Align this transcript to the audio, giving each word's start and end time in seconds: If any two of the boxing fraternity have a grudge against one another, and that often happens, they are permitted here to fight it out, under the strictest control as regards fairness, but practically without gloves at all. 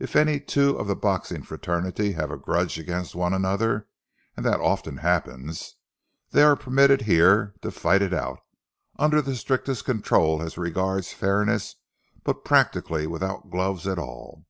If 0.00 0.16
any 0.16 0.40
two 0.40 0.76
of 0.78 0.88
the 0.88 0.96
boxing 0.96 1.44
fraternity 1.44 2.14
have 2.14 2.32
a 2.32 2.36
grudge 2.36 2.76
against 2.76 3.14
one 3.14 3.32
another, 3.32 3.86
and 4.36 4.44
that 4.44 4.58
often 4.58 4.96
happens, 4.96 5.76
they 6.32 6.42
are 6.42 6.56
permitted 6.56 7.02
here 7.02 7.54
to 7.62 7.70
fight 7.70 8.02
it 8.02 8.12
out, 8.12 8.40
under 8.98 9.22
the 9.22 9.36
strictest 9.36 9.84
control 9.84 10.42
as 10.42 10.58
regards 10.58 11.12
fairness, 11.12 11.76
but 12.24 12.44
practically 12.44 13.06
without 13.06 13.48
gloves 13.48 13.86
at 13.86 13.96
all. 13.96 14.44